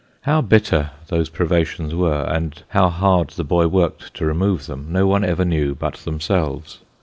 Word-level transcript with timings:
How 0.21 0.41
bitter 0.41 0.89
those 1.09 1.29
privations 1.29 1.93
were, 1.93 2.23
and 2.23 2.63
how 2.69 2.89
hard 2.89 3.29
the 3.29 3.43
boy 3.43 3.67
worked 3.67 4.15
to 4.15 4.25
remove 4.25 4.65
them, 4.65 4.91
no 4.91 5.05
one 5.05 5.23
ever 5.23 5.45
knew 5.45 5.75
but 5.75 5.93
them 5.97 6.19
selves. 6.19 6.79